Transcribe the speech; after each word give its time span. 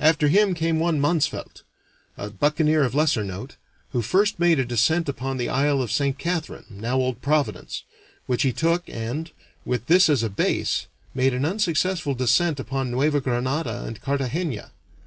After 0.00 0.28
him 0.28 0.54
came 0.54 0.80
one 0.80 0.98
Mansvelt, 0.98 1.62
a 2.16 2.30
buccaneer 2.30 2.84
of 2.84 2.94
lesser 2.94 3.22
note, 3.22 3.58
who 3.90 4.00
first 4.00 4.38
made 4.40 4.58
a 4.58 4.64
descent 4.64 5.10
upon 5.10 5.36
the 5.36 5.50
isle 5.50 5.82
of 5.82 5.92
Saint 5.92 6.16
Catharine, 6.16 6.64
now 6.70 6.96
Old 6.96 7.20
Providence, 7.20 7.82
which 8.24 8.44
he 8.44 8.52
took, 8.54 8.88
and, 8.88 9.30
with 9.66 9.84
this 9.84 10.08
as 10.08 10.22
a 10.22 10.30
base, 10.30 10.86
made 11.12 11.34
an 11.34 11.44
unsuccessful 11.44 12.14
descent 12.14 12.58
upon 12.58 12.90
Neuva 12.90 13.20
Granada 13.20 13.84
and 13.84 14.00
Cartagena. 14.00 14.70